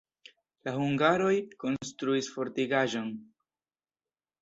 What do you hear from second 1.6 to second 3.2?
konstruis fortikaĵon.